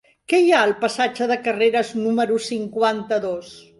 Què 0.31 0.37
hi 0.43 0.47
ha 0.53 0.61
al 0.67 0.71
passatge 0.85 1.27
de 1.33 1.37
Carreras 1.49 1.93
número 2.07 2.41
cinquanta-dos? 2.47 3.53